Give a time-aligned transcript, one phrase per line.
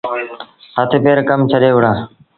[0.77, 1.93] هٿ پير ڪم ڇڏي وهُڙآ۔